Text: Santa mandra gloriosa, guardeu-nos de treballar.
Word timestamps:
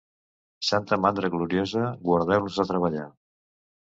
Santa 0.69 0.99
mandra 1.03 1.31
gloriosa, 1.35 1.85
guardeu-nos 2.09 2.59
de 2.63 2.67
treballar. 2.73 3.05